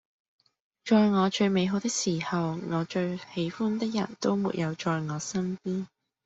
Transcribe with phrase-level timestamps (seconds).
[0.83, 5.85] 在我最美好的時候，我最喜歡的人都沒有在我身邊